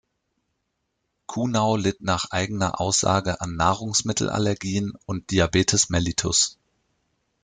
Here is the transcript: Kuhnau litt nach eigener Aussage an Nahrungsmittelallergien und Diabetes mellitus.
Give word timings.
Kuhnau 1.27 1.75
litt 1.75 2.01
nach 2.01 2.31
eigener 2.31 2.81
Aussage 2.81 3.39
an 3.39 3.55
Nahrungsmittelallergien 3.55 4.93
und 5.05 5.29
Diabetes 5.29 5.89
mellitus. 5.91 6.57